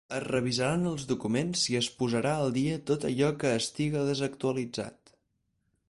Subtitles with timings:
[0.17, 5.19] Es revisaran els documents i es posarà al dia tot allò que estiga desactualitzat.